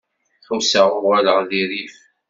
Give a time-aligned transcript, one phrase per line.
[0.47, 1.95] Ḥusseɣ uɣaleɣ di rrif.